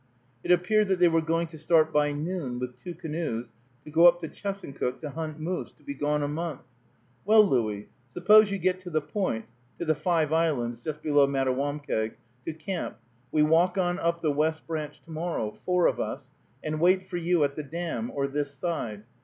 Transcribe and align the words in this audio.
It 0.43 0.49
appeared 0.51 0.87
that 0.87 0.97
they 0.97 1.07
were 1.09 1.21
going 1.21 1.45
to 1.45 1.59
start 1.59 1.93
by 1.93 2.11
noon, 2.11 2.57
with 2.57 2.75
two 2.75 2.95
canoes, 2.95 3.53
to 3.85 3.91
go 3.91 4.07
up 4.07 4.19
to 4.21 4.27
Chesuncook 4.27 4.99
to 5.01 5.11
hunt 5.11 5.39
moose, 5.39 5.71
to 5.73 5.83
be 5.83 5.93
gone 5.93 6.23
a 6.23 6.27
month. 6.27 6.61
"Well, 7.23 7.43
Louis, 7.45 7.87
suppose 8.09 8.49
you 8.49 8.57
get 8.57 8.79
to 8.79 8.89
the 8.89 8.99
Point 8.99 9.45
(to 9.77 9.85
the 9.85 9.93
Five 9.93 10.33
Islands, 10.33 10.79
just 10.79 11.03
below 11.03 11.27
Mattawamkeag) 11.27 12.13
to 12.45 12.53
camp, 12.53 12.97
we 13.31 13.43
walk 13.43 13.77
on 13.77 13.99
up 13.99 14.21
the 14.23 14.31
West 14.31 14.65
Branch 14.65 14.99
tomorrow, 15.01 15.51
four 15.51 15.85
of 15.85 15.99
us, 15.99 16.31
and 16.63 16.79
wait 16.81 17.07
for 17.07 17.17
you 17.17 17.43
at 17.43 17.55
the 17.55 17.61
dam, 17.61 18.09
or 18.09 18.25
this 18.25 18.51
side. 18.55 19.03